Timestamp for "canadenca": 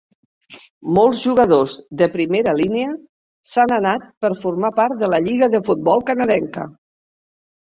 6.11-6.67